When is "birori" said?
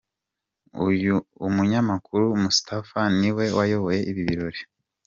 4.29-4.61